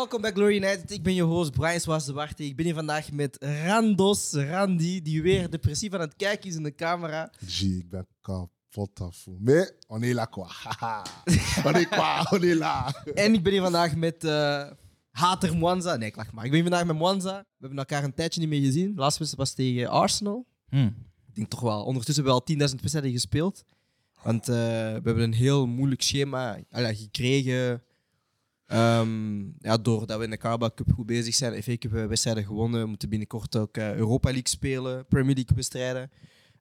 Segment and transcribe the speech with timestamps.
[0.00, 0.90] Welkom bij Glory United.
[0.90, 5.50] Ik ben je host Brian Zwaarste Ik ben hier vandaag met Randos, Randy, die weer
[5.50, 7.32] depressief aan het kijken is in de camera.
[7.46, 9.26] G, ik ben kapot af.
[9.38, 10.46] Mais on est là quoi.
[11.66, 13.02] On est quoi, on est là.
[13.14, 14.70] En ik ben hier vandaag met eh
[15.10, 15.96] Hater Mwanza.
[15.96, 16.44] Nee, ik lach maar.
[16.44, 17.38] Ik ben hier vandaag met Mwanza.
[17.38, 18.94] We hebben elkaar een tijdje niet meer gezien.
[18.94, 20.46] De laatste wedstrijd was tegen Arsenal.
[21.26, 21.84] Ik denk toch wel.
[21.84, 23.64] Ondertussen hebben we al 10.000 wedstrijden gespeeld.
[24.22, 27.82] Want eh, we hebben een heel moeilijk schema allee, gekregen.
[28.70, 31.62] Ehm, ja, doordat we in de Carabao Cup goed bezig zijn.
[31.62, 32.80] FA Cup wedstrijden gewonnen.
[32.80, 35.06] We moeten binnenkort ook eh, Europa League spelen.
[35.06, 36.10] Premier League wedstrijden.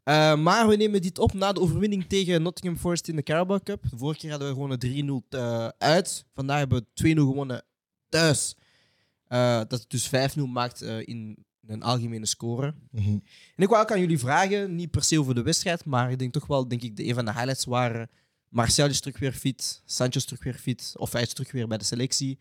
[0.03, 3.59] Eh, maar we nemen dit op na de overwinning tegen Nottingham Forest in de Carabao
[3.63, 3.83] Cup.
[3.89, 6.25] De vorige keer hadden we gewoon een 3-0 eh, uit.
[6.33, 7.63] Vandaag hebben we 2-0 gewonnen
[8.09, 8.55] thuis.
[9.27, 12.73] Dat het dus 5-0 maakt in een algemene score.
[12.91, 13.09] Mhm.
[13.55, 16.19] En ik wou ook aan jullie vragen, niet per se over de wedstrijd, maar ik
[16.19, 18.09] denk toch wel, denk ik, de, een van de highlights waren
[18.49, 21.67] Marcel is terug weer fit, Sancho is terug weer fit, of hij is terug weer
[21.67, 22.37] bij de selectie.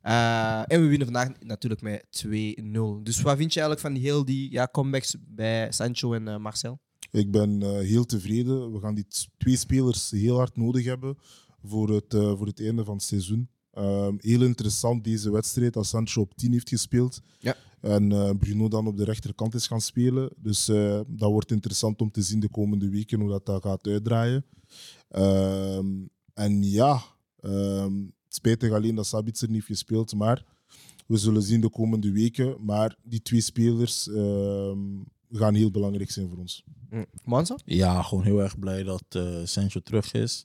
[0.00, 3.02] Eh, en we winnen vandaag natuurlijk met 2-0.
[3.02, 6.78] Dus wat vind je eigenlijk van heel die ja, comebacks bij Sancho en eh, Marcel?
[7.10, 8.72] Ik ben eh, heel tevreden.
[8.72, 11.18] We gaan die twee spelers heel hard nodig hebben
[11.62, 13.48] voor het, voor het einde van het seizoen.
[13.72, 17.22] Ehm, heel interessant deze wedstrijd als Sancho op 10 heeft gespeeld.
[17.38, 17.56] Ja.
[17.86, 20.30] En eh, Bruno dan op de rechterkant is gaan spelen.
[20.36, 23.86] Dus eh, dat wordt interessant om te zien de komende weken hoe dat, dat gaat
[23.86, 24.44] uitdraaien.
[25.08, 25.86] Ehm,
[26.34, 27.02] en ja,
[27.40, 30.44] ehm, het spijtig alleen dat Sabitzer niet heeft gespeeld, maar
[31.06, 32.56] we zullen zien de komende weken.
[32.60, 34.78] Maar die twee spelers ehm,
[35.30, 36.64] gaan heel belangrijk zijn voor ons.
[37.24, 37.58] Mwanza?
[37.64, 40.44] Ja, gewoon heel erg blij dat eh Sancho terug is.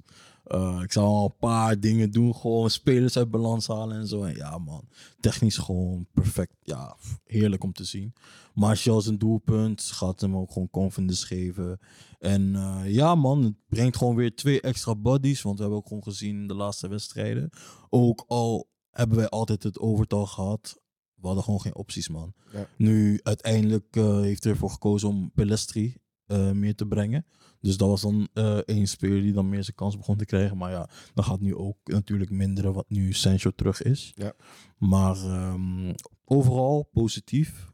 [0.52, 4.24] Eh, ik zal al een paar dingen doen, gewoon spelers uit balans halen en zo.
[4.24, 4.88] En ja, man,
[5.20, 6.56] technisch gewoon perfect.
[6.62, 8.14] Ja, heerlijk om te zien.
[8.54, 11.80] Martial zijn doelpunt gaat hem ook gewoon confidence geven.
[12.20, 15.42] En eh, ja, man, het brengt gewoon weer twee extra bodies.
[15.42, 17.50] Want we hebben ook gewoon gezien in de laatste wedstrijden.
[17.90, 20.80] Ook al hebben wij altijd het overtal gehad.
[21.14, 22.34] We hadden gewoon geen opties, man.
[22.54, 22.68] Ja.
[22.78, 25.96] Nu, uiteindelijk eh, heeft hij ervoor gekozen om Pelestri
[26.32, 27.26] eh, meer te brengen.
[27.60, 30.58] Dus dat was dan eh één speler die dan meer zijn kans begon te krijgen.
[30.58, 34.12] Maar ja, dat gaat nu ook natuurlijk minderen wat nu Sancho terug is.
[34.16, 34.34] Ja.
[34.78, 35.94] Maar ehm,
[36.26, 37.70] overal positief.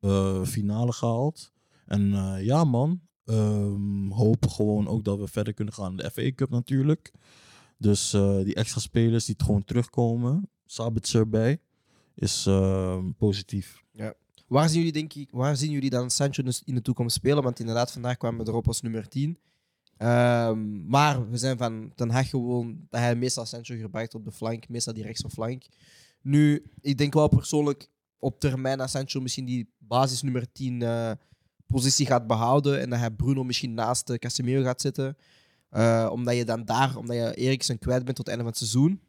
[0.00, 1.52] Eh, finale gehaald.
[1.86, 2.10] En
[2.44, 6.50] ja man, ehm, hopen gewoon ook dat we verder kunnen gaan in de FA Cup
[6.50, 7.12] natuurlijk.
[7.78, 8.10] Dus
[8.44, 11.60] die extra spelers die gewoon terugkomen, Sabitzer erbij,
[12.14, 13.82] is ehm, positief.
[14.50, 17.42] Waar zien jullie, denk ik, waar zien jullie dan Sancho dus in de toekomst spelen?
[17.42, 19.38] Want inderdaad, vandaag kwamen we erop als nummer 10.
[19.96, 24.32] Ehm, maar we zijn van Ten Hag gewoon dat hij meestal Sancho gebruikt op de
[24.32, 25.66] flank, meestal die rechtse flank.
[26.22, 31.10] Nu, ik denk wel persoonlijk op termijn dat Sancho misschien die basis nummer 10 eh,
[31.66, 35.16] positie gaat behouden en dat hij Bruno misschien naast eh, Casemiro gaat zetten.
[35.68, 38.70] Eh, omdat je dan daar, omdat je Eriksen kwijt bent tot het einde van het
[38.70, 39.00] seizoen.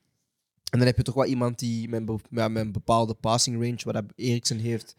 [0.72, 4.03] En dan heb je toch wel iemand die met met een bepaalde passing range, wat
[4.16, 4.96] Eriksen heeft,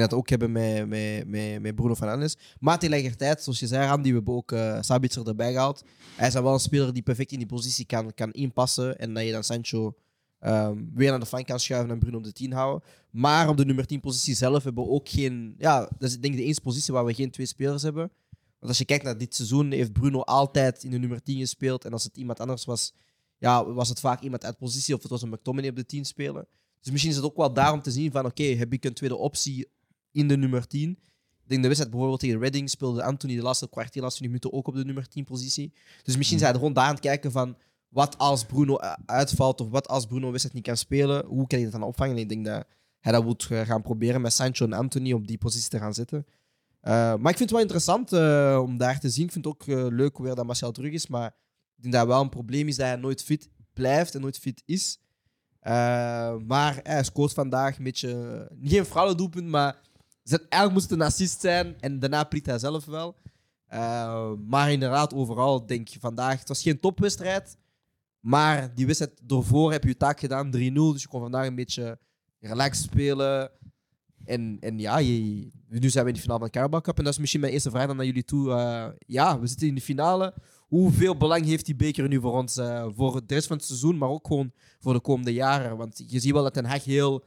[0.00, 2.36] kan dat ook hebben met, met, met, met Bruno Fernandes.
[2.60, 5.84] Maar tegelijkertijd, zoals je zei, Randy, we hebben ook uh, Sabitzer erbij gehaald.
[6.16, 8.98] Hij is wel een speler die perfect in die positie kan, kan inpassen.
[8.98, 9.94] En dat je dan Sancho
[10.38, 12.88] ehm, weer naar de flank kan schuiven en Bruno op de 10 houden.
[13.10, 15.54] Maar op de nummer 10 positie zelf hebben we ook geen...
[15.58, 18.10] Ja, dat is denk ik de enige positie waar we geen twee spelers hebben.
[18.58, 21.84] Want als je kijkt naar dit seizoen, heeft Bruno altijd in de nummer 10 gespeeld.
[21.84, 22.92] En als het iemand anders was,
[23.38, 26.04] ja, was het vaak iemand uit positie of het was een McTominay op de 10
[26.04, 26.46] spelen.
[26.80, 29.16] Dus misschien is het ook wel daarom te zien van, oké, heb ik een tweede
[29.16, 29.68] optie
[30.14, 30.90] in de nummer 10?
[30.90, 34.52] Ik denk de wedstrijd bijvoorbeeld tegen Reading speelde Anthony de laatste kwartier, laatste 20 minuten
[34.52, 35.72] ook op de nummer 10 positie.
[36.02, 37.56] Dus misschien zijn ze gewoon daar aan het kijken van,
[37.88, 41.46] wat als Bruno eh, uitvalt of wat als Bruno een wedstrijd niet kan spelen, hoe
[41.46, 42.14] kan hij dat dan opvangen?
[42.16, 42.66] En ik denk dat
[43.00, 45.94] hij dat moet eh, gaan proberen met Sancho en Anthony op die positie te gaan
[45.94, 46.26] zitten.
[46.80, 48.12] Eh, maar ik vind het wel interessant
[48.62, 49.24] om daar te zien.
[49.24, 51.06] Ik vind het ook eh, leuk weer dat Marcel terug is.
[51.06, 51.26] Maar
[51.76, 54.62] ik denk dat wel een probleem is dat hij nooit fit blijft en nooit fit
[54.64, 54.98] is.
[56.46, 58.48] Maar hij scoort vandaag een beetje...
[58.62, 59.93] Geen vrouwendoelpunt, maar ze-
[60.30, 61.80] eigenlijk moest het een assist zijn.
[61.80, 63.16] En daarna prikt hij zelf wel.
[63.66, 66.38] Eh, maar inderdaad, overal denk je vandaag...
[66.38, 67.56] Het was geen topwedstrijd.
[68.20, 70.46] Maar die wedstrijd ervoor heb je je taak gedaan.
[70.46, 70.50] 3-0.
[70.50, 71.98] Dus je kon vandaag een beetje
[72.40, 73.50] relaxed spelen.
[74.24, 74.98] En, en ja,
[75.68, 76.98] nu zijn we in de finale van de Carabao Cup.
[76.98, 78.52] En dat is misschien mijn eerste vraag dan naar jullie toe.
[78.52, 80.34] Eh, ja, we zitten in de finale.
[80.68, 82.56] Hoeveel belang heeft die beker nu voor ons?
[82.56, 85.76] eh, voor de rest van het seizoen, maar ook gewoon voor de komende jaren.
[85.76, 87.24] Want je ziet wel dat Ten Hag heel,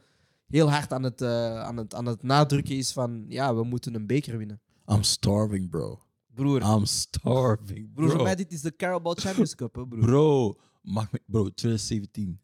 [0.48, 3.24] heel hard aan het, eh, aan, het, aan het nadrukken is van...
[3.28, 4.60] Ja, we moeten een beker winnen.
[4.86, 6.00] I'm starving, bro.
[6.34, 8.16] Broer, I'm starving, broer, bro.
[8.16, 10.00] voor mij dit is de Carabao Champions Cup, hè, broer.
[10.00, 12.40] Bro, mag me, bro, 2017.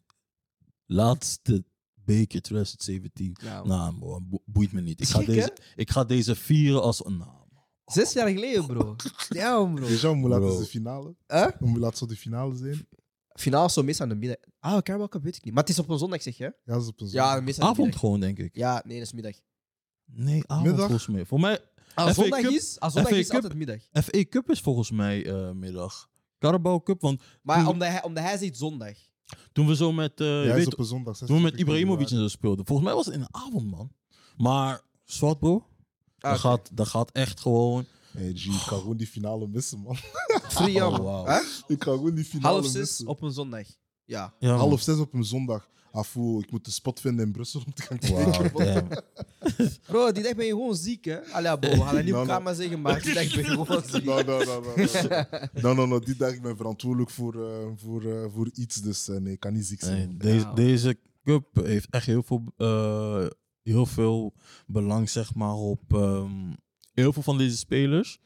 [0.85, 3.35] Laatste beker 2017.
[3.41, 3.97] Ja, man.
[3.99, 5.01] Nou, boeit me niet.
[5.01, 5.25] Ik ga, hè?
[5.25, 7.43] deze, ik ga deze vieren als een naam.
[7.85, 8.95] Zes jaar geleden, bro.
[9.29, 9.87] Ja, bro.
[9.87, 11.15] Déjà, hoe laat is de finale?
[11.27, 11.47] Huh?
[11.59, 12.87] Hoe laat zou de finale zijn?
[13.39, 14.37] Finaal zo meestal aan de middag.
[14.59, 15.53] Ah, Carabao Cup weet ik niet.
[15.53, 16.43] Maar het is op een zondag, zeg je?
[16.43, 16.49] hè?
[16.49, 17.43] Ja, dat is op een Ja, zondag.
[17.43, 17.99] meestal aan de Avond middag.
[17.99, 18.55] gewoon, denk ik.
[18.55, 19.33] Ja, nee, dat is middag.
[20.05, 20.85] Nee, avond Middag?
[20.85, 21.25] volgens mij.
[21.25, 21.59] Voor mij,
[21.95, 23.79] Als FA zondag Cup- is, als zondag FA is Cup- altijd middag.
[23.91, 26.09] FA Cup is volgens mij eh, middag.
[26.39, 28.93] Carabao Cup, want Maar Toen- omdat hij, omdat hij zegt zondag.
[29.51, 31.17] toen we zo met, eh, Ja, je hij weet, is op een zondag.
[31.17, 32.65] toen we met 26 Ibrahimovic en zo speelden.
[32.65, 33.91] Volgens mij was het in de avond, man.
[34.37, 35.61] Maar, zwart bro, Ah,
[36.17, 36.39] dat, oké.
[36.39, 37.85] gaat, dat gaat echt gewoon...
[38.15, 39.95] Hey, G, ik ga gewoon die finale missen, man.
[40.49, 40.85] Free.
[40.85, 41.25] Oh.
[41.27, 41.39] Hè?
[41.67, 43.07] Ik ga gewoon die finale Half zes missen.
[43.07, 43.67] op een zondag.
[44.05, 44.33] Ja.
[44.39, 45.69] Half zes op een zondag.
[45.91, 48.87] Afoe, ik moet de spot vinden in Brussel om te gaan kijken.
[49.87, 51.25] Bro, die dag ben je gewoon ziek, hè?
[51.31, 52.27] Allee, bro, we gaan niet Nou, op nou.
[52.27, 54.03] camera zeggen, maar die dag ben je gewoon ziek.
[54.03, 55.23] No, no, no, no, no.
[55.61, 55.99] no, no, no.
[55.99, 59.39] Die dag ik ben verantwoordelijk voor, eh, voor, eh, voor iets, dus eh, nee, ik
[59.39, 60.07] kan niet ziek zijn.
[60.07, 60.53] Nee, deze, Ja.
[60.53, 63.25] deze cup heeft echt heel veel, eh,
[63.63, 64.33] heel veel
[64.67, 66.51] belang, zeg maar, op ehm,
[66.95, 68.19] heel veel van deze spelers.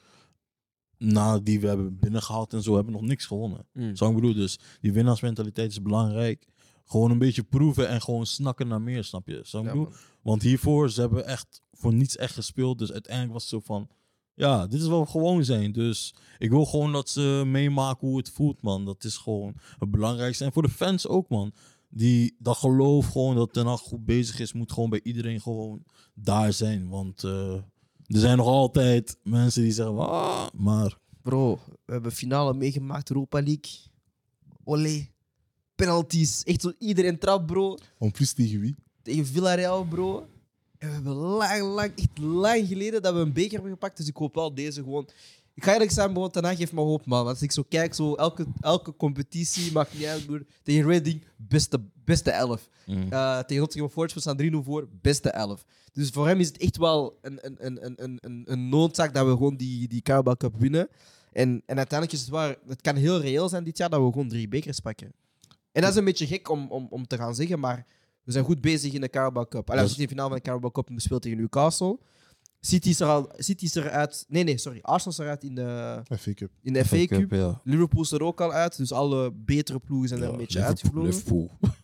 [0.98, 3.66] Nou, die we hebben binnengehaald en zo, hebben nog niks gewonnen.
[3.74, 3.96] Mm.
[3.96, 6.48] Zo ik bedoel, dus die winnaarsmentaliteit is belangrijk.
[6.86, 9.42] Gewoon een beetje proeven en gewoon snakken naar meer, snap je?
[9.44, 9.86] Zo ik Ja, bedoel?
[9.86, 9.94] man.
[10.22, 12.78] Want hiervoor, ze hebben echt voor niets echt gespeeld.
[12.80, 13.90] Dus uiteindelijk was het zo van,
[14.34, 15.72] ja, dit is wat we gewoon zijn.
[15.72, 18.86] Dus ik wil gewoon dat ze meemaken hoe het voelt, man.
[18.86, 20.46] Dat is gewoon het belangrijkste.
[20.46, 21.54] En voor de fans ook, man.
[21.90, 25.84] Die, dat geloof gewoon dat Ten Hag goed bezig is, moet gewoon bij iedereen gewoon
[26.14, 26.90] daar zijn.
[26.90, 27.54] Want eh,
[28.10, 33.42] er zijn nog altijd mensen die zeggen, ah, maar Bro, we hebben finale meegemaakt, Europa
[33.42, 33.72] League.
[34.64, 35.08] Olé.
[35.76, 36.44] Penalties.
[36.44, 37.78] Echt zo iedereen trap, bro.
[37.98, 38.76] Om plus tegen wie?
[39.02, 40.28] Tegen Villarreal, bro.
[40.78, 43.98] En we hebben lang, lang, echt lang geleden dat we een beker hebben gepakt.
[43.98, 45.08] Dus ik hoop wel deze gewoon.
[45.60, 46.28] Ik ga eerlijk zijn, bro.
[46.30, 47.18] Daarna geeft me hoop, man.
[47.24, 50.46] Want als ik zo kijk, zo elke, elke competitie, maakt niet uit, broer.
[50.64, 52.70] Tegen Reading, beste, beste elf.
[52.86, 55.66] mm, Eh, tegen Nottingham Forest we staan 3-0 voor, beste 11.
[55.94, 59.26] Dus voor hem is het echt wel een, een, een, een- een, een, noodzaak dat
[59.26, 60.88] we gewoon die, die Carabao Cup winnen.
[61.32, 64.12] En, en uiteindelijk is het waar, het kan heel reëel zijn dit jaar dat we
[64.12, 65.12] gewoon drie bekers pakken.
[65.72, 67.86] En dat is een beetje gek om, om, om te gaan zeggen, maar
[68.24, 69.54] we zijn goed bezig in de Carabao Cup.
[69.54, 71.22] Allee, we Dat is- zitten in de finale van de Carabao Cup en we spelen
[71.22, 71.98] tegen Newcastle.
[72.62, 74.26] City is, er al, City is eruit.
[74.28, 74.80] Nee, nee, sorry.
[74.82, 76.52] Arsenal is eruit in de, FA Cup.
[76.62, 77.32] in de FA Cup.
[77.32, 77.62] ja.
[77.64, 78.78] Liverpool is er ook al uit.
[78.78, 81.10] Dus alle betere ploegen zijn er een beetje uitgevlogen.
[81.10, 81.52] Liverpool.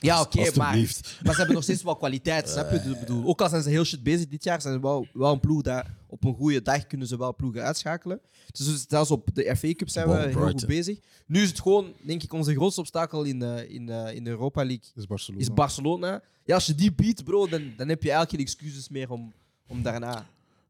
[0.00, 2.80] Ja, oké, maar, maar ze hebben nog steeds wel kwaliteit, snap je?
[2.80, 5.06] Dus ik bedoel, ook al zijn ze heel shit bezig dit jaar, zijn ze wel,
[5.12, 8.20] wel een ploeg dat op een goede dag kunnen ze wel ploegen uitschakelen.
[8.52, 10.98] Dus zelfs op de FA Cup zijn we heel goed bezig.
[11.26, 14.30] Nu is het gewoon, denk ik, onze grootste obstakel in, eh, in, eh, in de
[14.30, 15.42] Europa League is Barcelona.
[15.42, 16.22] is Barcelona.
[16.44, 19.32] Ja, als je die biedt, bro, dan, dan heb je eigenlijk geen excuses meer om,
[19.68, 20.26] om daarna...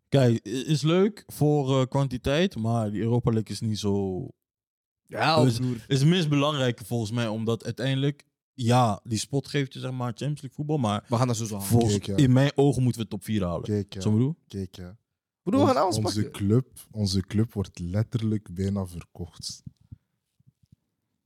[0.08, 4.26] Kijk, is leuk voor eh, kwantiteit, maar die Europa League is niet zo
[5.06, 5.58] Ja, Dus-
[5.88, 8.24] is het minst belangrijke volgens mij, omdat uiteindelijk,
[8.54, 11.92] ja, die spot geeft je zeg maar Champions League voetbal, maar We gaan dat volgens,
[11.92, 12.16] Kijk, ja.
[12.16, 13.62] in mijn ogen moeten we top 4 halen.
[13.62, 14.00] Kijk, ja.
[14.00, 14.36] Zo bedoel?
[14.46, 14.98] Kijk, ja.
[15.42, 16.32] Broer, we gaan alles onze, pakken.
[16.32, 19.62] club, onze club wordt letterlijk bijna verkocht.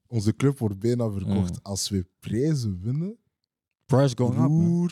[0.07, 1.51] Onze club wordt bijna verkocht.
[1.51, 1.59] Mm.
[1.63, 3.19] Als we prijzen winnen,
[3.87, 4.49] Price going up.
[4.49, 4.91] man.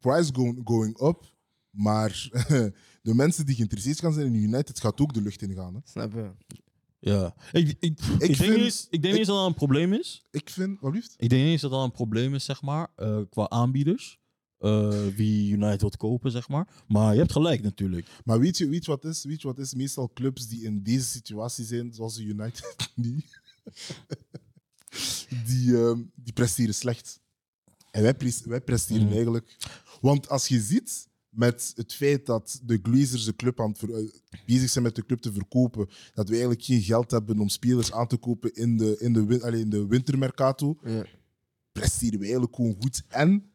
[0.00, 1.34] price going, going up.
[1.76, 2.28] Maar
[3.02, 5.74] de mensen die geïnteresseerd gaan zijn in United gaat ook de lucht in gaan.
[5.74, 5.80] Hè.
[5.84, 6.30] Snap je?
[6.98, 7.34] Ja.
[7.52, 9.92] Ik, ik, ik, denk vind- niet eens, ik denk niet eens dat dat een probleem
[9.92, 10.24] is.
[10.30, 11.14] Ik vind, wat liefst?
[11.18, 14.18] Ik denk niet eens dat dat een probleem is, zeg maar, eh, qua aanbieders.
[14.58, 16.68] eh, wie United wilt kopen, zeg maar.
[16.88, 18.06] Maar je hebt gelijk natuurlijk.
[18.24, 19.24] Maar weet je, weet je wat is?
[19.24, 19.74] Weet je wat is?
[19.74, 23.40] Meestal clubs die in deze situatie zijn, zoals de United niet,
[25.46, 27.20] die, ehm, die presteren slecht.
[27.90, 28.14] En wij,
[28.44, 29.12] wij presteren Mm.
[29.12, 29.56] eigenlijk.
[30.00, 33.96] Want als je ziet met het feit dat de Glazers de club aan het eh,
[34.46, 37.92] bezig zijn met de club te verkopen, dat we eigenlijk geen geld hebben om spelers
[37.92, 41.04] aan te kopen in de, in de, win- allee, in de wintermercato, Ja.
[41.72, 43.02] presteren we eigenlijk gewoon goed.
[43.08, 43.50] En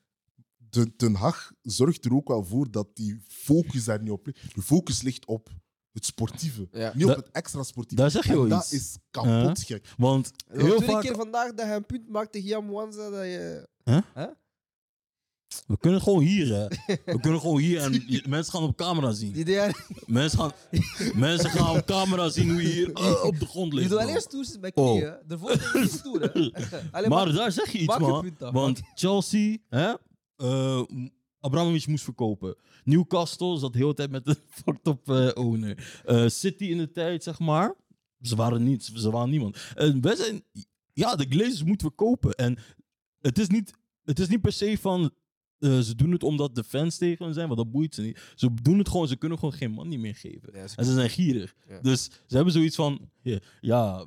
[0.69, 4.55] de, Ten Hag zorgt er ook wel voor dat die focus daar niet op ligt.
[4.55, 5.49] De focus ligt op
[5.91, 6.91] het sportieve, Ja.
[6.95, 8.01] niet op het extra sportieve.
[8.01, 9.93] daar zeg je dat is kapot gek.
[9.97, 11.01] Want De heel tweede vaak...
[11.01, 13.67] keer vandaag dat hij een punt maakt tegen Jan Wanza, dat je...
[15.67, 16.67] We kunnen het gewoon hier, hè.
[17.05, 19.33] We kunnen gewoon hier en je- mensen gaan op camera zien.
[20.05, 20.51] Mensen gaan,
[21.15, 23.89] mensen gaan op camera zien hoe je hier eh, op de grond ligt.
[23.89, 24.91] doet alleen stoers met Oh.
[24.97, 25.15] knieën.
[25.27, 26.49] De volgende is stoer, hè.
[26.91, 28.21] Alleen Maar daar zeg je iets, maak je man.
[28.21, 29.93] punt af, Want Chelsea, hè,
[30.35, 30.81] eh,
[31.39, 32.55] Abramovich moest verkopen.
[32.83, 36.01] Newcastle zat de hele tijd met een fucked up eh, owner.
[36.05, 37.75] Eh, City in de tijd, zeg maar.
[38.21, 39.57] Ze waren niets, ze waren niemand.
[39.75, 40.43] En wij zijn,
[40.93, 42.31] ja, de Glazers moeten we kopen.
[42.33, 42.57] En
[43.21, 45.11] het is niet, het is niet per se van
[45.61, 48.19] eh, ze doen het omdat de fans tegen hen zijn, want dat boeit ze niet.
[48.35, 50.49] Ze doen het gewoon, ze kunnen gewoon geen money meer geven.
[50.53, 51.53] Ja, ze En ze zijn gierig.
[51.69, 51.79] Ja.
[51.81, 54.05] Dus ze hebben zoiets van, ja, ja,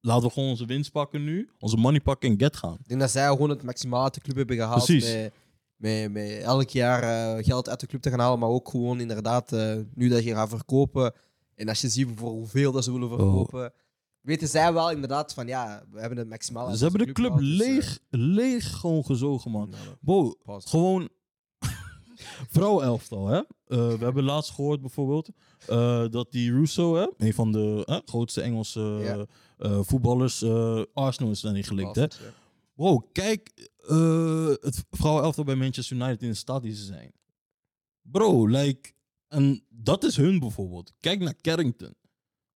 [0.00, 2.76] laten we gewoon onze winst pakken nu, onze money pakken en get gaan.
[2.80, 4.84] Ik denk dat zij gewoon het maximale uit de club hebben gehaald.
[4.84, 5.12] Precies.
[5.14, 5.32] Met,
[5.76, 9.00] met, met elk jaar eh, geld uit de club te gaan halen, maar ook gewoon
[9.00, 11.12] inderdaad, eh, nu dat je gaat verkopen.
[11.54, 13.72] En als je ziet voor hoeveel dat ze willen verkopen,
[14.22, 16.68] weten zij wel inderdaad van ja, we hebben het maximale.
[16.68, 19.68] uit Ze hebben de onze club gehaald, dus, eh, leeg, leeg gewoon gezogen, man.
[19.70, 20.68] nou, Bro, pause.
[20.68, 21.08] gewoon
[22.50, 23.36] vrouwenelftal, hè?
[23.36, 23.44] Eh,
[23.88, 25.28] we hebben laatst gehoord bijvoorbeeld
[25.66, 29.26] eh, dat die Russo, hè, een van de grootste Engelse Ja.
[29.58, 32.06] eh, voetballers, eh, Arsenal is daarin gelinkt, hè?
[32.06, 32.32] pause, ja.
[32.74, 37.12] Bro, kijk eh, het vrouwenelftal bij Manchester United in de stad die ze zijn.
[38.02, 38.92] Bro, like,
[39.28, 40.92] en dat is hun bijvoorbeeld.
[41.00, 41.94] Kijk naar Carrington.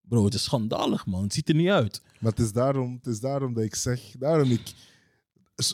[0.09, 1.23] Bro, het is schandalig, man.
[1.23, 2.03] Het ziet er niet uit.
[2.21, 4.73] Maar het is, daarom, het is daarom dat ik zeg, daarom ik,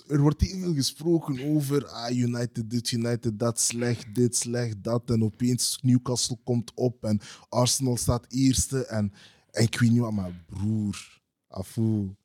[0.08, 5.10] er wordt heel veel gesproken over ah, United dit, United dat, slecht dit, slecht dat.
[5.10, 8.86] En opeens Newcastle komt op en Arsenal staat eerste.
[8.86, 9.12] En,
[9.50, 12.16] en ik weet niet wat, maar broer, afoe,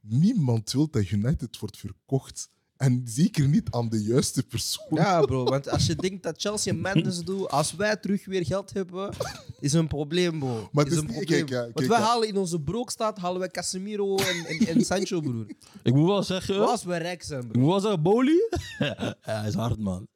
[0.00, 2.50] niemand wil dat United wordt verkocht.
[2.76, 4.86] En zeker niet aan de juiste persoon.
[4.90, 8.44] Ja, bro, want als je denkt dat Chelsea en Mendes doen, als wij terug weer
[8.44, 9.14] geld hebben,
[9.60, 10.68] is een probleem, bro.
[10.72, 11.38] Maar het is is een niet- probleem.
[11.46, 12.04] kijk, ja, Want kijk, wij ja.
[12.04, 15.46] halen in onze broekstaat halen wij Casemiro en, en, en Sancho, broer.
[15.82, 16.68] Ik moet wel zeggen...
[16.68, 17.60] Als we rijk zijn, Ik bro.
[17.60, 18.40] moet wel zeggen, Boli,
[18.78, 20.06] ja, hij is hard, man.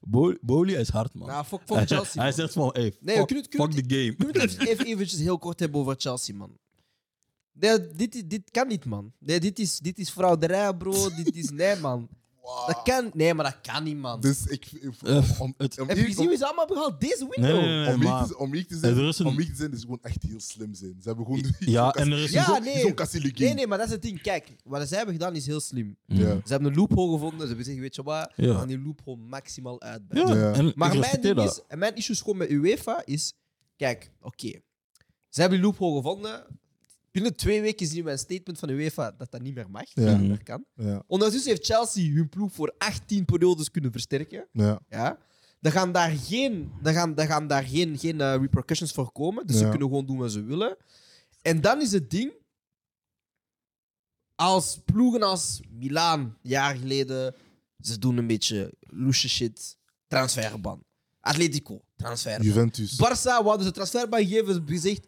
[0.00, 1.28] Bo- Boli hij is hard, man.
[1.28, 2.22] Nou, fuck, fuck Chelsea.
[2.22, 4.14] hij zegt van, hey, Nee, fuck, het- fuck the game.
[4.14, 6.58] Kunnen we het even, eventjes heel kort hebben over Chelsea, man?
[7.60, 9.12] Nee, dit, is- dit kan niet, man.
[9.18, 11.10] Nee, dit is, dit is frauderij, bro.
[11.16, 11.50] dit is...
[11.50, 12.08] Nee, man.
[12.66, 13.10] Dat kan...
[13.14, 14.20] Nee, maar dat kan niet, man.
[14.20, 14.66] Dus ik...
[14.72, 17.00] ik- Eh, om, het- om, Heb je gezien wie ze allemaal hebben gehaald?
[17.00, 17.38] Deze window.
[17.38, 19.32] Nee, nee, nee, nee, om, maar- te, om eerlijk te Er zijn, is een- om
[19.32, 20.96] eerlijk te zijn, is gewoon echt heel slim zijn.
[21.02, 21.44] Ze hebben gewoon...
[21.58, 22.80] Ja, en er is Ja, zo'n- nee.
[22.80, 23.32] Zo'n.
[23.34, 24.22] Nee, nee, maar dat is het ding.
[24.22, 25.96] Kijk, wat ze hebben gedaan is heel slim.
[26.06, 26.16] Ja.
[26.44, 27.40] Ze hebben een loophole gevonden.
[27.40, 28.54] Ze hebben gezegd, weet je wat, we Ja.
[28.58, 30.36] gaan die loophole maximaal uitbreiden.
[30.38, 30.52] Ja, Ja.
[30.52, 31.56] en Maar ik mijn respecteer ding dat.
[31.56, 33.32] is, en mijn issue is gewoon met UEFA is,
[33.76, 34.60] kijk, oké.
[35.28, 36.46] Ze hebben die loophole gevonden.
[37.10, 39.84] Binnen twee weken zien we een statement van de UEFA dat dat niet meer mag,
[39.94, 40.04] Ja.
[40.04, 40.64] dat niet meer kan.
[40.74, 44.48] Ja, Ondertussen heeft Chelsea hun ploeg voor 18 periodes kunnen versterken.
[44.52, 44.80] ja.
[44.88, 45.18] Ja.
[45.60, 49.46] Dan gaan daar geen, dan gaan, dan gaan daar geen, geen eh, repercussions voor komen.
[49.46, 50.76] Dus ze kunnen gewoon doen wat ze willen.
[51.42, 52.32] En dan is het ding.
[54.34, 57.34] Als ploegen als Milaan, een jaar geleden,
[57.80, 59.76] ze doen een beetje loesje shit.
[60.06, 60.84] Transferban.
[61.20, 62.46] Atletico, transferban.
[62.46, 62.92] Juventus.
[63.02, 64.46] Barça wouden ze transferban geven.
[64.46, 65.06] Ze hebben gezegd.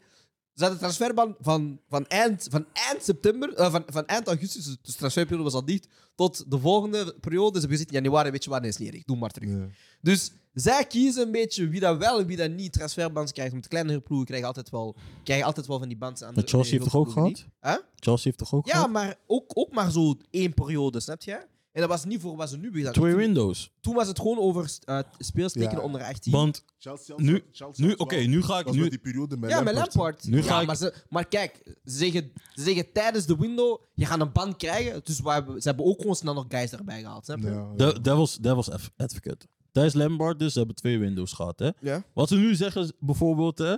[0.54, 4.78] Ze hadden transferban van, van, eind, van eind september, eh, van, van eind augustus, dus
[4.82, 7.52] de transferperiode was al dicht, tot de volgende periode.
[7.54, 9.50] Ze hebben gezegd, in januari, weet je wat, nee, is niet erg, doe maar terug.
[9.50, 9.66] Ja.
[10.00, 13.52] Dus zij kiezen een beetje wie dat wel en wie dat niet transferbands krijgt.
[13.52, 16.34] Want kleinere ploegen krijgen altijd wel, krijgen altijd wel van die bands aan.
[16.34, 17.46] Maar Chelsea heeft toch ook gehad?
[17.60, 17.76] Huh?
[17.96, 18.90] Chelsea heeft toch ook Ja, gehad?
[18.90, 21.46] maar ook, ook maar zo één periode, snap je?
[21.72, 22.92] En dat was niet voor wat ze nu beginnen.
[22.92, 23.70] Twee windows.
[23.80, 25.80] toen was het gewoon over uh, speels tekenen Ja.
[25.82, 26.32] onder 18.
[26.32, 28.64] Want Chelsea, Nu- Chelsea nu, was oké, nu ga ik...
[28.64, 30.24] was Nu, die periode met ja, met Lampard.
[30.26, 33.80] Nu ja, ga ik- maar, ze, maar kijk, ze zeggen, ze zeggen tijdens de window,
[33.94, 35.00] je gaat een band krijgen.
[35.04, 37.24] Dus ze hebben ook gewoon snel nog guys erbij gehaald.
[37.24, 37.46] Snap je?
[37.50, 37.72] Ja.
[37.76, 39.46] de, Devils, Devils Adv- Advocate.
[39.72, 41.70] Thijs Lampard dus, ze hebben twee windows gehad, hè.
[41.80, 42.04] Ja.
[42.14, 43.76] Wat ze nu zeggen, bijvoorbeeld, hè,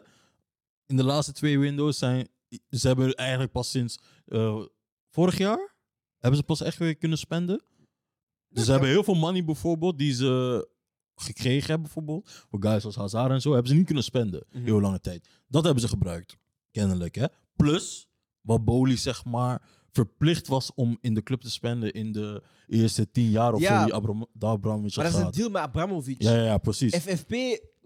[0.86, 2.28] in de laatste twee windows zijn,
[2.70, 4.60] ze hebben eigenlijk pas sinds eh,
[5.10, 5.74] vorig jaar,
[6.18, 7.62] hebben ze pas echt weer kunnen spenden.
[8.54, 10.68] Dus ze hebben heel veel money bijvoorbeeld, die ze
[11.14, 14.64] gekregen hebben bijvoorbeeld, voor guys als Hazard en zo, hebben ze niet kunnen spenden, Mhm.
[14.64, 15.28] heel lange tijd.
[15.48, 16.36] Dat hebben ze gebruikt,
[16.70, 17.26] kennelijk, hè.
[17.56, 18.08] Plus,
[18.40, 23.10] wat Boli zeg maar verplicht was om in de club te spenden in de eerste
[23.10, 23.78] tien jaar of Ja.
[23.78, 26.22] zo, die Abram, dat Abramovich Maar dat is een deal met Abramovic.
[26.22, 26.94] Ja, ja, ja, precies.
[26.94, 27.32] FFP,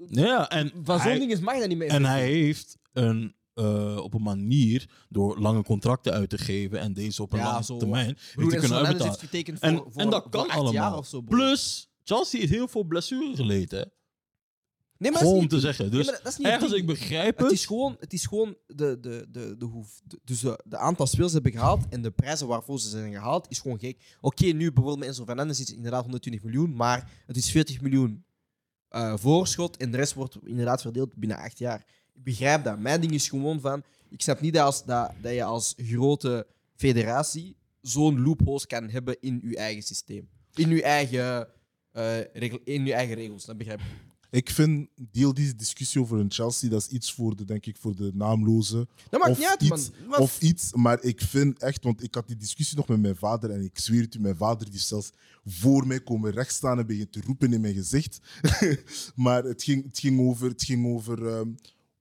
[0.08, 1.88] Ja, en van zo'n hij- ding is mag dat niet meer.
[1.88, 6.92] en hij heeft een, eh, op een manier door lange contracten uit te geven en
[6.92, 7.76] deze op een Ja, lange zo.
[7.76, 9.06] termijn Broer, hij en kunnen uitbetalen.
[9.06, 10.72] heeft getekend voor, En, voor, en dat voor kan allemaal.
[10.72, 11.20] jaar of zo.
[11.20, 13.92] Plus, Chelsea heeft heel veel blessures geleden.
[14.98, 15.90] nee, maar Gewoon te zeggen.
[15.90, 17.52] Dus Nee, dat ergens, ik begrijp Het het.
[17.54, 21.06] is gewoon, het is gewoon de, de, de, de, hoef, de, dus de, de aantal
[21.06, 24.16] speels hebben gehaald en de prijzen waarvoor ze zijn gehaald is gewoon gek.
[24.20, 28.24] Oké, nu bijvoorbeeld met Enzo Fernandez is inderdaad 120 miljoen, maar het is 40 miljoen
[28.88, 31.86] eh, voorschot en de rest wordt inderdaad verdeeld binnen acht jaar.
[32.18, 32.78] Ik begrijp dat.
[32.78, 36.46] Mijn ding is gewoon van, ik snap niet dat, als, dat, dat je als grote
[36.76, 40.28] federatie zo'n loopholes kan hebben in je eigen systeem.
[40.54, 41.48] In je eigen,
[41.92, 43.86] eh, regel, in je eigen regels, dat begrijp ik.
[44.30, 47.76] Ik vind deel die discussie over een Chelsea, dat is iets voor de, denk ik,
[47.76, 48.88] voor de naamloze.
[49.10, 50.08] Dat maakt of, niet uit, iets, man.
[50.08, 53.16] Wat- of iets, maar ik vind echt, want ik had die discussie nog met mijn
[53.16, 55.10] vader en ik zweer het u, mijn vader die zelfs
[55.44, 58.18] voor mij komen rechtstaan en begint te roepen in mijn gezicht.
[59.14, 61.48] maar het ging, het ging over, het ging over ehm,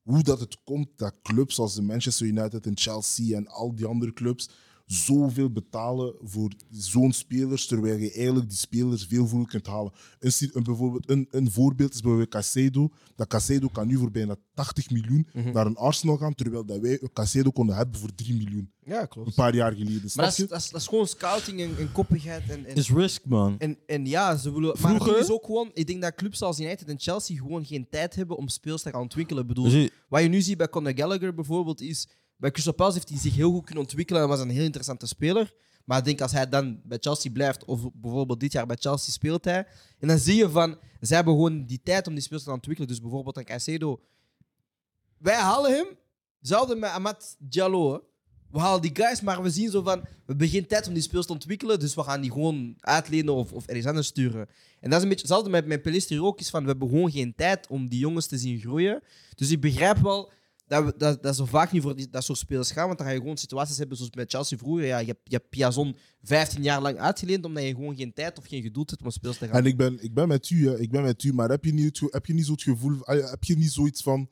[0.08, 3.86] hoe dat het komt dat clubs als de Manchester United en Chelsea en al die
[3.86, 4.50] andere clubs
[4.92, 9.92] zoveel betalen voor zo'n spelers, terwijl je eigenlijk die spelers veel voordeel kunt halen.
[10.20, 12.90] Een, een, bijvoorbeeld, een, een voorbeeld is bijvoorbeeld Casado.
[13.16, 15.52] Dat Casado kan nu voor bijna 80 miljoen Mhm.
[15.52, 18.72] naar een Arsenal gaan, terwijl dat wij een Casado konden hebben voor 3 miljoen.
[18.84, 19.36] Ja, Een klopt.
[19.36, 20.02] paar jaar geleden.
[20.02, 20.44] Maar Snap dat je?
[20.44, 22.50] is, dat, is, dat is gewoon scouting en, en koppigheid.
[22.50, 23.56] En, en, Is risk, man.
[23.60, 24.76] en, en ja, ze willen.
[24.82, 25.70] Maar Vroeger- het is ook gewoon.
[25.74, 28.90] Ik denk dat clubs als United en Chelsea gewoon geen tijd hebben om speels te
[28.90, 29.42] gaan ontwikkelen.
[29.42, 32.08] Ik bedoel, Dus je- Wat je nu ziet bij Conor Gallagher bijvoorbeeld is...
[32.38, 35.08] Bij Crystal Palace heeft hij zich heel goed kunnen ontwikkelen en was een heel interessante
[35.08, 35.54] speler.
[35.86, 39.14] Maar ik denk als hij dan bij Chelsea blijft, of bijvoorbeeld dit jaar bij Chelsea
[39.14, 39.68] speelt hij,
[40.00, 42.90] en dan zie je van, ze hebben gewoon die tijd om die spelers te ontwikkelen.
[42.90, 44.02] Dus bijvoorbeeld een Caicedo.
[45.18, 45.88] Wij halen hem,
[46.40, 48.04] hetzelfde met Amat Diallo.
[48.52, 51.04] We halen die guys, maar we zien zo van, we hebben geen tijd om die
[51.04, 54.48] spelers te ontwikkelen, dus we gaan die gewoon uitlenen of, of ergens anders sturen.
[54.80, 57.12] En dat is een beetje hetzelfde met, met Pelistri ook, is van, we hebben gewoon
[57.12, 59.04] geen tijd om die jongens te zien groeien.
[59.36, 60.32] Dus ik begrijp wel
[60.68, 62.86] dat, we, dat, dat zo vaak niet voor die, dat soort spelers gaan.
[62.86, 64.86] Want dan ga je gewoon situaties hebben zoals met Chelsea vroeger.
[64.86, 68.38] Ja, je, hebt, je hebt Piazon 15 jaar lang uitgeleend omdat je gewoon geen tijd
[68.38, 69.56] of geen geduld hebt om spelers te gaan.
[69.56, 70.80] En ik ben, ik ben met u, hè.
[70.80, 73.30] ik ben met u, maar heb je niet, heb je niet zo het gevoel, ah,
[73.30, 74.30] heb je niet zoiets van,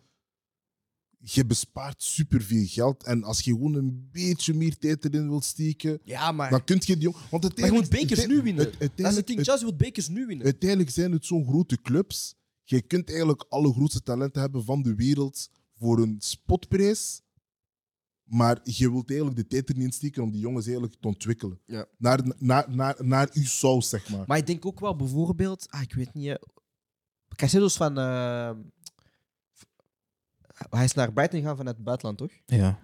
[1.17, 5.99] je bespaart superveel geld en als je gewoon een beetje meer tijd erin wilt steken,
[6.03, 7.15] Ja, maar, dan kun je die jong...
[7.29, 8.71] Want maar je moet bekers nu winnen.
[8.95, 9.43] Dat is het ding.
[9.43, 10.45] Chelsea wil bekers nu winnen.
[10.45, 12.35] uiteindelijk zijn het zo'n grote clubs.
[12.63, 15.49] Je kunt eigenlijk alle grootste talenten hebben van de wereld
[15.85, 17.21] voor een spotprijs.
[18.23, 21.59] Maar je wilt eigenlijk de tijd erin insteken om die jongens eigenlijk te ontwikkelen.
[21.65, 21.85] Ja.
[21.97, 24.23] Naar, naar, naar, naar uw saus, zeg maar.
[24.27, 26.27] Maar ik denk ook wel bijvoorbeeld, ah, ik weet niet.
[26.29, 26.35] eh,
[27.35, 27.97] Caicedo is van.
[27.97, 28.51] eh,
[30.69, 32.31] hij is naar Brighton gegaan vanuit het buitenland, toch?
[32.45, 32.79] Ja.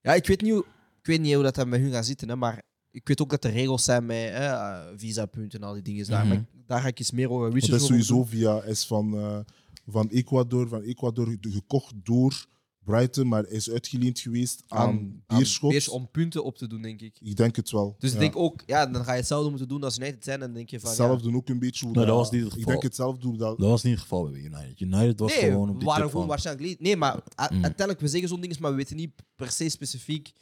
[0.00, 0.64] Ja, ik weet niet hoe,
[1.00, 3.30] ik weet niet hoe dat dan met hun gaat zitten, hè, maar ik weet ook
[3.30, 6.06] dat er regels zijn met hè, eh, visapunten en al die dingen.
[6.06, 6.28] Daar, Mhm.
[6.28, 7.86] maar ik- daar ga ik eens meer over dat is over doen.
[7.86, 9.38] sowieso via is van, eh,
[9.86, 12.46] van Ecuador, van Ecuador gekocht door
[12.84, 14.88] Brighton, maar hij is uitgeleend geweest aan,
[15.26, 15.70] aan Beerschot.
[15.70, 17.16] Beers om punten op te doen, denk ik.
[17.20, 17.96] Ik denk het wel.
[17.98, 18.14] Dus ja.
[18.16, 20.40] ik denk ook, ja, dan ga je hetzelfde moeten doen als United zijn.
[20.40, 20.88] En dan denk je van.
[20.88, 21.86] Hetzelfde ook een beetje.
[21.86, 23.58] Hoe Nee, dat was niet het Ik denk hetzelfde hoe dat...
[23.58, 24.80] Dat was niet het geval bij United.
[24.80, 26.80] United was nee, gewoon op die waren gewoon waarschijnlijk.
[26.80, 27.22] Nee, maar Mm.
[27.36, 30.32] uiteindelijk, we zeggen zo'n dingen, maar we weten niet per se specifiek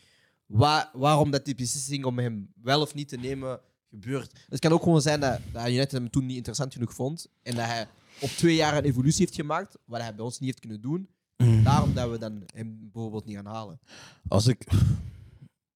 [0.46, 4.38] wa- waarom dat die beslissing om hem wel of niet te nemen gebeurt.
[4.48, 7.26] Het kan ook gewoon zijn dat, dat United hem toen niet interessant genoeg vond.
[7.42, 7.88] En dat hij
[8.20, 11.08] op twee jaar een evolutie heeft gemaakt, wat hij bij ons niet heeft kunnen doen.
[11.36, 11.62] Mm.
[11.64, 13.80] Daarom dat we dan hem bijvoorbeeld niet gaan halen.
[14.28, 14.66] Als ik...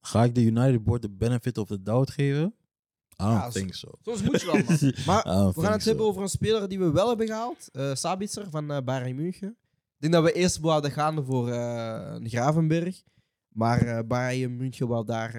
[0.00, 2.44] Ga ik de United Board de benefit of the doubt geven?
[2.44, 3.88] I don't Ja, think so.
[4.02, 4.92] Soms moet je wel, man.
[5.06, 5.88] Maar we gaan het so.
[5.88, 7.68] hebben over een speler die we wel hebben gehaald.
[7.72, 9.48] eh Sabitzer van eh Bayern München.
[9.48, 13.02] Ik denk dat we eerst wouden gaan voor een Gravenberg.
[13.48, 15.32] Maar Bayern München wou daar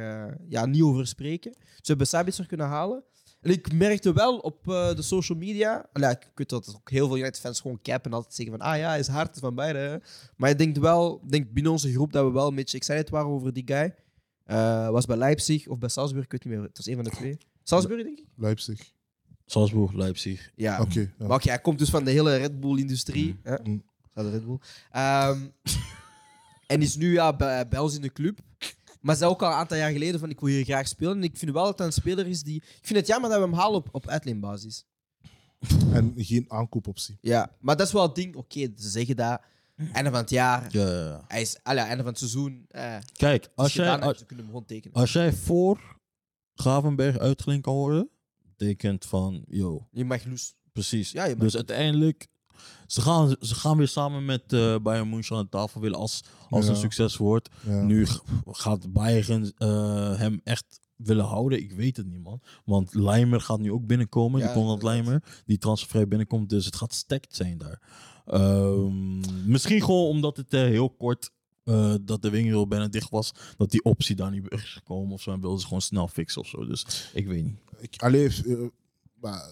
[0.49, 1.51] ja, niet over spreken.
[1.51, 3.03] Dus we hebben Sabitzer kunnen halen.
[3.41, 5.89] En ik merkte wel op eh, de social media...
[5.93, 8.67] Allee, ik weet dat ook heel veel United-fans gewoon cappen en altijd zeggen van...
[8.67, 9.79] Ah ja, hij is hard van beide.
[9.79, 9.97] hè."
[10.35, 13.09] Maar ik denk wel, ik denk binnen onze groep dat we wel een beetje excited
[13.09, 13.95] waren over die guy.
[14.43, 16.63] Eh, was bij Leipzig of bij Salzburg, ik weet niet meer.
[16.63, 17.37] Het was een van de twee.
[17.63, 18.25] Salzburg, denk ik?
[18.35, 18.91] Leipzig.
[19.45, 20.51] Salzburg, Leipzig.
[20.55, 20.81] Ja.
[20.81, 20.99] Oké.
[20.99, 21.27] ja.
[21.27, 23.39] Maar oké, hij komt dus van de hele Red Bull-industrie.
[23.43, 23.57] Mm.
[23.63, 23.83] Mm.
[24.13, 24.59] De Red Bull.
[24.91, 25.39] Ehm,
[26.67, 28.39] en is nu ja, bij, bij ons in de club.
[29.01, 31.17] Maar zei ook al een aantal jaar geleden van ik wil hier graag spelen.
[31.17, 32.55] En ik vind wel dat hij een speler is die...
[32.55, 34.85] Ik vind het jammer dat we hem halen op, op uitleenbasis.
[35.91, 37.17] En geen aankoopoptie.
[37.21, 38.35] Ja, maar dat is wel het ding.
[38.35, 39.41] Oké, ze zeggen dat.
[39.93, 40.67] Einde van het jaar.
[40.71, 41.23] Ja, ja, ja.
[41.27, 41.57] Hij is...
[41.63, 42.65] Allee, einde van het seizoen.
[42.67, 44.95] Eh, Kijk, als jij, gedaan hebt, als, ze kunnen hem gewoon tekenen.
[44.97, 45.99] als jij voor
[46.53, 48.09] Gravenberg uitgeleend kan worden,
[48.57, 50.55] betekent van, yo, Je mag loes.
[50.71, 51.11] precies.
[51.11, 52.27] Ja, je mag dus uiteindelijk,
[52.87, 56.23] ze gaan, ze gaan weer samen met eh Bayern München aan de tafel willen als,
[56.49, 56.71] als Ja.
[56.71, 57.49] een succes wordt.
[57.65, 57.81] Ja.
[57.81, 58.07] Nu
[58.45, 61.59] gaat Bayern eh, hem echt willen houden.
[61.59, 62.41] Ik weet het niet, man.
[62.65, 64.39] Want Leimer gaat nu ook binnenkomen.
[64.39, 64.83] Die komt inderdaad.
[64.83, 65.23] Leimer.
[65.45, 66.49] Die transfervrij binnenkomt.
[66.49, 67.81] Dus het gaat stacked zijn daar.
[68.25, 71.31] Ehm, misschien gewoon omdat het eh, heel kort...
[71.63, 73.31] eh, dat de winkel bijna dicht was.
[73.57, 75.31] Dat die optie daar niet is gekomen of zo.
[75.31, 76.65] En wilden ze gewoon snel fixen of zo.
[76.65, 77.57] Dus ik weet niet.
[77.79, 78.01] Ik,
[79.27, 79.49] maar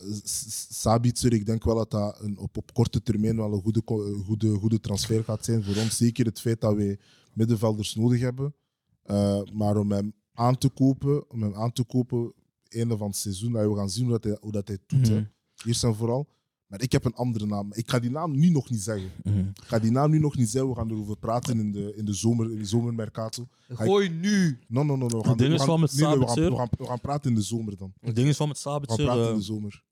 [0.69, 3.81] Sabitzer, ik denk wel dat dat een, op, op korte termijn wel een goede,
[4.25, 5.97] goede, goede transfer gaat zijn voor ons.
[5.97, 6.99] Zeker het feit dat wij
[7.33, 8.55] middenvelders nodig hebben.
[9.03, 12.33] Eh, maar om hem aan te kopen, om hem aan te kopen,
[12.67, 14.89] einde van het seizoen, dat we gaan zien hoe dat hij, hoe dat hij het
[14.97, 15.07] doet.
[15.07, 15.15] hè.
[15.19, 15.25] Mhm.
[15.65, 16.27] Eerst en vooral.
[16.67, 17.73] Maar ik heb een andere naam.
[17.73, 19.11] Ik ga die naam nu nog niet zeggen.
[19.23, 19.39] Mhm.
[19.39, 20.69] Ik ga die naam nu nog niet zeggen.
[20.69, 23.47] We gaan erover praten in de, in de, zomer, in de zomermercato.
[23.69, 24.59] Gooi nu.
[24.67, 25.07] No, no, no.
[25.07, 25.17] no.
[25.19, 26.67] We gaan, ding we is gaan- wel met nee, nee, we, gaan, Sabitzer- we, gaan,
[26.77, 27.93] we gaan praten in de zomer dan.
[27.99, 29.05] Het ding is wel met We gaan Sabitzer...
[29.05, 29.83] praten in eh, de zomer.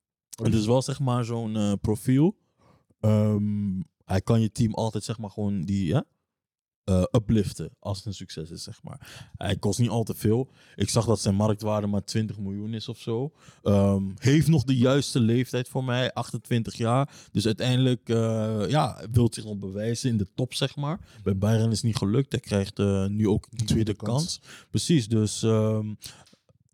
[0.44, 2.36] Het is wel zeg maar zo'n eh, profiel.
[3.00, 5.96] Ehm, hij kan je team altijd zeg maar gewoon die?
[6.84, 9.30] Eh, upliften als het een succes is, zeg maar.
[9.38, 10.50] Hij kost niet al te veel.
[10.76, 13.32] Ik zag dat zijn marktwaarde maar 20 miljoen is of zo.
[13.64, 17.10] Ehm, heeft nog de juiste leeftijd voor mij, 28 jaar.
[17.32, 21.00] Dus uiteindelijk eh, ja, wil zich nog bewijzen in de top, zeg maar.
[21.24, 22.32] Bij Bayern is het niet gelukt.
[22.32, 24.40] Hij krijgt eh, nu ook een tweede kans.
[24.40, 24.42] kans.
[24.70, 25.94] Precies, dus ehm,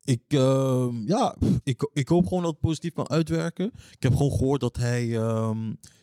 [0.03, 3.71] ik, ehm, ja, ik, ik hoop gewoon dat het positief kan uitwerken.
[3.91, 5.17] Ik heb gewoon gehoord dat hij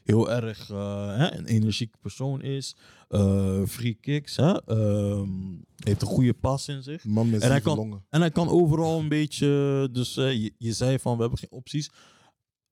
[0.07, 2.77] heel erg eh, hè, een energieke persoon is.
[3.09, 4.65] Eh, free kicks, hè?
[4.65, 5.29] ehm,
[5.77, 7.05] heeft een goede pas in zich.
[7.05, 8.05] Een man met En hij kan- longen.
[8.11, 9.89] En hij kan overal een beetje.
[9.93, 11.91] Dus eh, je, je zei van we hebben geen opties.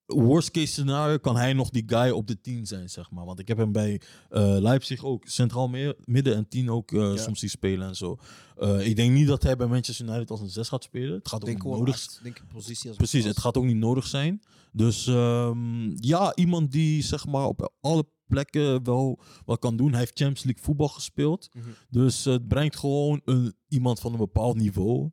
[0.07, 3.25] Worst case scenario kan hij nog die guy op de 10 zijn, zeg maar.
[3.25, 5.69] Want ik heb hem bij eh, Leipzig ook centraal
[6.05, 8.17] midden en 10 ook eh, soms zien spelen en zo.
[8.57, 11.14] Eh, ik denk niet dat hij bij Manchester United als een 6 gaat spelen.
[11.14, 14.43] Het gaat ook Denk niet nodig als Precies, als- het gaat ook niet nodig zijn.
[14.73, 19.90] Dus ehm, ja, iemand die zeg maar op alle plekken wel wat kan doen.
[19.90, 21.49] Hij heeft Champions League voetbal gespeeld.
[21.53, 21.69] Mhm.
[21.90, 25.11] Dus het brengt gewoon een, iemand van een bepaald niveau.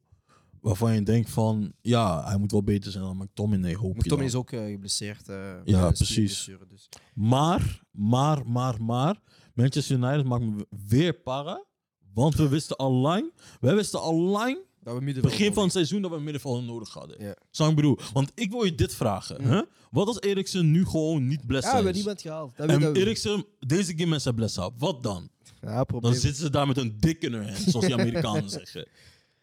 [0.62, 4.17] Waarvan je denkt van, ja, hij moet wel beter zijn dan McTominay, hoop je Tommy
[4.17, 4.26] dan.
[4.26, 5.30] is ook eh, geblesseerd.
[5.30, 6.50] eh, Ja, precies.
[6.69, 6.89] Dus.
[7.13, 9.19] Maar, maar, maar, maar,
[9.54, 11.65] Manchester United maakt me weer para.
[12.13, 16.02] Want we wisten al lang, wij wisten al lang we middenveld begin van het seizoen
[16.02, 17.24] dat we een middenvelder nodig hadden.
[17.24, 17.36] Ja.
[17.52, 18.00] Zou ik bedoel?
[18.13, 19.43] Want ik wil je dit vragen.
[19.43, 19.62] hè?
[19.91, 22.58] Wat als Eriksen nu gewoon niet blessed Ja, we hebben niemand gehaald.
[22.58, 25.30] Dat En Eriksen deze met zijn blessa, wat dan?
[25.62, 25.84] Ja.
[26.00, 28.88] Dan zitten ze daar met een dik in hun hand, zoals die Amerikanen zeggen.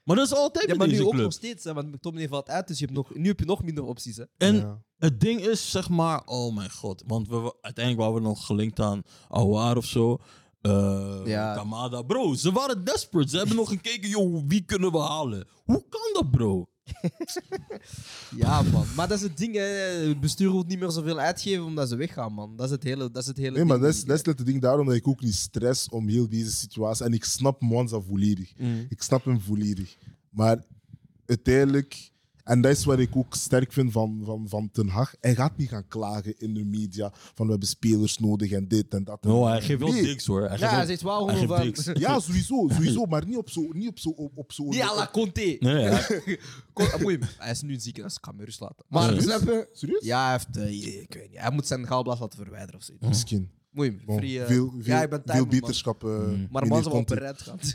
[0.09, 1.23] Maar dat is altijd ja, met maar nu ook club.
[1.23, 3.63] nog steeds, hè, want McTominay valt uit, dus je hebt nog, nu heb je nog
[3.63, 4.17] minder opties.
[4.17, 4.25] Hè.
[4.37, 4.83] En Ja.
[4.99, 7.03] het ding is, zeg maar, oh mijn god.
[7.07, 10.19] Want we, uiteindelijk waren we nog gelinkt aan Aouar of zo.
[10.61, 11.55] Eh Ja.
[11.55, 12.03] Kamada.
[12.03, 13.29] Bro, ze waren desperate.
[13.31, 15.47] Ze hebben nog gekeken, joh, wie kunnen we halen?
[15.65, 16.67] Hoe kan dat, bro?
[18.37, 18.87] Ja, man.
[18.97, 19.63] Maar dat is het ding, hè.
[20.09, 22.57] Het bestuur wil niet meer zoveel uitgeven omdat ze weggaan, man.
[22.57, 24.39] Dat is het hele, dat is het hele Nee, maar dat is, dat is net
[24.39, 27.05] het ding daarom dat ik ook niet stress om heel deze situatie.
[27.05, 28.53] En ik snap Mwanza volledig.
[28.57, 28.87] Mm.
[28.89, 29.97] Ik snap hem volledig.
[30.31, 30.65] Maar
[31.27, 32.11] uiteindelijk,
[32.49, 35.57] en dat is wat ik ook sterk vind van, van, van Ten Hag, hij gaat
[35.57, 39.19] niet gaan klagen in de media van we hebben spelers nodig en dit en dat.
[39.23, 40.03] en No, hij geeft wel Nee.
[40.03, 40.49] diks, hoor.
[40.49, 41.95] Hij Ja, hij zegt wel gewoon van...
[41.95, 44.95] Ja, sowieso, sowieso, maar niet op zo'n niet op zo, op, op zo Niet à
[44.95, 45.57] la Conte.
[45.61, 46.39] Nee, hij-
[46.73, 48.85] Kon- ah, hij is nu een ziekenhuis, ik ga hem rust laten.
[48.89, 49.21] Maar Ja.
[49.39, 49.69] je?
[49.73, 50.05] Serieus?
[50.05, 50.57] Ja, hij heeft...
[50.57, 51.41] eh, ik weet niet.
[51.41, 53.07] Hij moet zijn galblaas laten verwijderen of zoiets.
[53.07, 53.51] Misschien.
[54.07, 55.49] Bon, free, eh, veel veel, ja, ik ben veel man.
[55.49, 56.05] beterschap.
[56.05, 56.11] eh,
[56.51, 57.05] Maar meneer man gaan.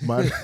[0.05, 0.41] Maar,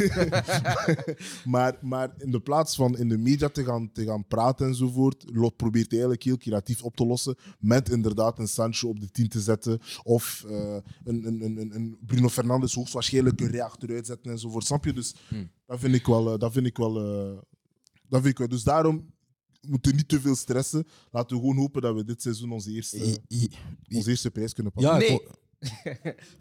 [1.45, 5.23] maar, maar in de plaats van in de media te gaan, te gaan praten enzovoort,
[5.33, 9.11] Lot probeert hij eigenlijk heel creatief op te lossen met inderdaad een Sancho op de
[9.11, 13.89] 10 te zetten of eh, een, een, een, een- een Bruno Fernandes hoogstwaarschijnlijk een reactor
[13.89, 14.65] uitzetten enzovoort.
[14.65, 14.93] Snap je?
[14.93, 15.49] Dus Hmm.
[15.65, 16.33] dat vind ik wel...
[16.33, 17.37] eh, Dat vind ik wel, eh,
[18.07, 18.47] dat vind ik wel.
[18.47, 19.13] Dus daarom
[19.67, 20.87] moeten we niet te veel stressen.
[21.11, 22.97] Laten we gewoon hopen dat we dit seizoen onze eerste,
[23.95, 24.91] onze eerste prijs kunnen pakken.
[24.91, 25.17] Ja, ik Nee.
[25.17, 25.35] wil-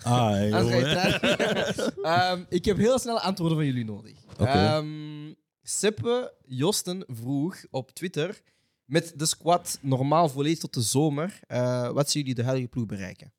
[0.02, 1.94] Ah, joh.
[2.04, 4.16] Ehm, ik heb heel snel antwoorden van jullie nodig.
[4.32, 4.44] Oké.
[4.44, 8.40] Ehm, Seppe Josten vroeg op Twitter:
[8.84, 12.86] met de squad normaal volledig tot de zomer, eh, wat zien jullie de huidige ploeg
[12.86, 13.32] bereiken?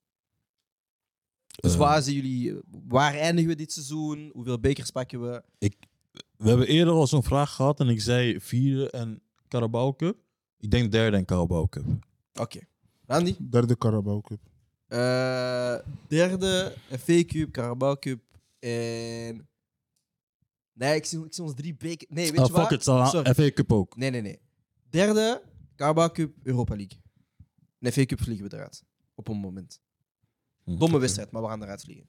[1.56, 1.80] Dus Eh.
[1.80, 4.30] waar zien jullie, waar eindigen we dit seizoen?
[4.34, 5.44] Hoeveel bekers pakken we?
[6.38, 10.18] We hebben eerder al zo'n vraag gehad en ik zei vierde en Carabao Cup.
[10.60, 11.86] Ik denk derde en Carabao Cup.
[12.34, 12.60] Oké.
[13.06, 13.36] Randy?
[13.40, 14.40] Derde Carabao Cup.
[14.90, 15.76] Eh,
[16.08, 18.22] derde, FA Cup, Carabao Cup
[18.60, 19.48] en...
[20.74, 22.06] Nee, ik zie, ik zie ons drie bekers.
[22.10, 22.62] Nee, weet Ah, je wat?
[22.62, 23.10] fuck it, Salah.
[23.10, 23.34] Sorry.
[23.34, 23.96] FA Cup ook.
[23.98, 24.40] Nee, nee, nee.
[24.90, 25.42] Derde,
[25.76, 26.98] Carabao Cup, Europa League.
[27.80, 28.84] En FA Cup vliegen we eruit.
[29.16, 29.82] Op een moment.
[30.64, 32.06] Hm, Domme wedstrijd, maar we gaan eruit vliegen.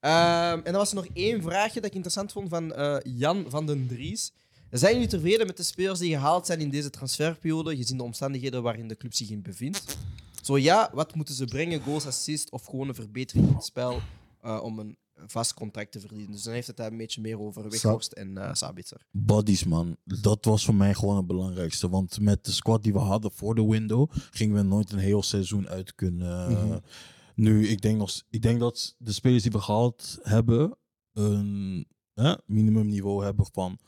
[0.00, 3.44] Ehm, en dan was er nog één vraagje dat ik interessant vond van eh, Jan
[3.48, 4.32] van den Dries.
[4.70, 8.62] Zijn jullie tevreden met de spelers die gehaald zijn in deze transferperiode, gezien de omstandigheden
[8.62, 9.98] waarin de club zich in bevindt?
[10.40, 11.80] Zo ja, wat moeten ze brengen?
[11.80, 14.00] Goals, assist of gewoon een verbetering in het spel
[14.40, 16.30] eh, om een vast contract te verdienen?
[16.30, 19.06] Dus dan heeft het daar een beetje meer over Weghorst en eh Sabitzer.
[19.10, 19.96] Bodies, man.
[20.04, 21.88] Dat was voor mij gewoon het belangrijkste.
[21.88, 25.22] Want met de squad die we hadden voor de window, gingen we nooit een heel
[25.22, 26.52] seizoen uit kunnen.
[26.52, 26.78] Mhm.
[27.34, 30.76] Nu, ik denk, nog, ik denk dat de spelers die we gehaald hebben,
[31.12, 33.78] een hè, minimumniveau hebben van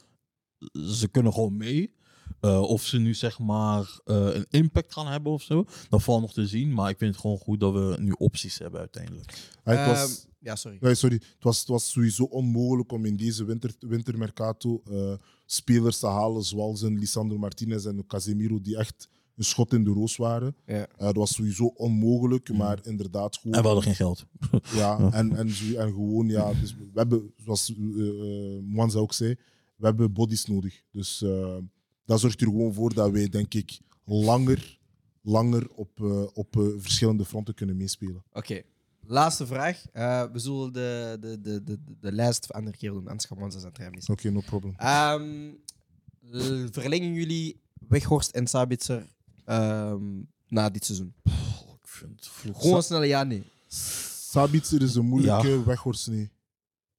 [0.72, 1.94] ze kunnen gewoon mee.
[2.40, 6.20] Eh, of ze nu zeg maar eh, een impact gaan hebben of zo, dat valt
[6.20, 6.72] nog te zien.
[6.72, 9.32] Maar ik vind het gewoon goed dat we nu opties hebben uiteindelijk.
[9.62, 10.78] Het was, Ehm, ja, sorry.
[10.80, 11.14] Nee, sorry.
[11.14, 15.12] Het was, het was sowieso onmogelijk om in deze winter, wintermercato eh,
[15.46, 19.84] spelers te halen zoals een Lisandro Martinez en een Casemiro die echt een schot in
[19.84, 20.56] de roos waren.
[20.66, 20.86] Ja.
[20.86, 23.56] Eh, dat was sowieso onmogelijk, maar inderdaad gewoon...
[23.56, 24.26] En we hadden geen geld.
[24.74, 29.34] Ja, en, en, gewoon, ja, dus we hebben, zoals eh eh, Mwanza ook zei,
[29.76, 30.82] we hebben bodies nodig.
[30.90, 31.56] Dus eh,
[32.04, 34.78] dat zorgt er gewoon voor dat wij, denk ik, langer,
[35.22, 38.24] langer op, eh, op eh, verschillende fronten kunnen meespelen.
[38.32, 38.62] Oké.
[39.06, 39.84] Laatste vraag.
[39.92, 43.08] Eh, we zullen de, de, de, de, de lijst van andere keer doen.
[43.08, 44.08] Anders gaan we ons aan het.
[44.08, 44.74] Oké, no problem.
[44.76, 45.50] Ehm,
[46.70, 49.06] verlengen jullie Weghorst en Sabitzer
[49.44, 51.14] ehm, na dit seizoen?
[51.82, 52.60] Ik vind het vroeg.
[52.60, 53.42] Gewoon een snelle ja, nee.
[54.30, 56.30] Sabitzer is een moeilijke, Weghorst niet.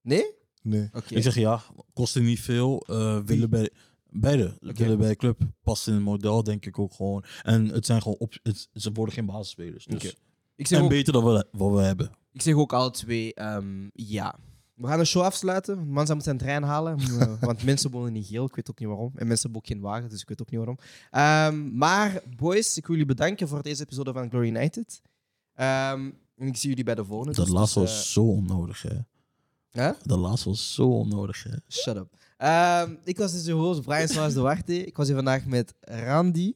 [0.02, 0.24] Nee?
[0.62, 0.88] Nee.
[0.92, 1.14] Oké.
[1.14, 1.62] Ik zeg ja,
[1.92, 2.84] kostte niet veel.
[2.86, 3.70] eh willen bij,
[4.14, 4.56] beide.
[4.60, 5.40] Willen bij de club.
[5.62, 7.24] Past in het model, denk ik ook gewoon.
[7.42, 9.84] En het zijn gewoon op, het, ze worden geen basisspelers.
[9.84, 9.94] Dus.
[10.04, 10.14] Oké.
[10.56, 12.10] Ik, zeg En ook, beter dan we, wat we hebben.
[12.32, 14.38] ik zeg ook alle twee ehm, ja.
[14.74, 15.88] We gaan de show afsluiten.
[15.88, 16.98] Manza moet zijn trein halen.
[16.98, 18.44] eh, want mensen wonen in geel.
[18.44, 19.12] Ik weet ook niet waarom.
[19.14, 20.78] En mensen hebben ook geen wagen, dus ik weet ook niet waarom.
[21.10, 25.02] Ehm, maar boys, ik wil jullie bedanken voor deze episode van Glory United.
[25.54, 27.34] Ehm, en ik zie jullie bij de volgende.
[27.34, 28.94] Dat Dus- laatste dus, was zo onnodig, hè.
[28.94, 29.02] eh,
[29.70, 29.92] hè?
[30.02, 31.56] Dat laatste was zo onnodig, hè.
[31.68, 32.16] Shut up.
[32.36, 34.86] Ehm, ik was dus je host Brian Swaas de Warte.
[34.86, 36.54] Ik was hier vandaag met Randy,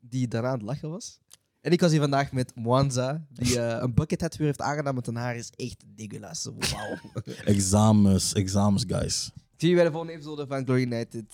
[0.00, 1.18] die daarna aan het lachen was.
[1.60, 4.94] En ik was hier vandaag met Mwanza, die eh, een bucket hat weer heeft aangedaan
[4.94, 6.48] met een haar is echt diggelas.
[6.58, 6.98] Wauw.
[7.44, 9.30] Examens, examens, guys.
[9.34, 11.24] Ik zie je bij de volgende episode van Glory United.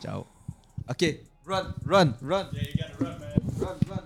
[0.00, 0.26] Ciao.
[0.86, 2.46] Oké, run, run, run.
[2.50, 3.68] Yeah, you gotta run, man.
[3.68, 4.03] Run, run.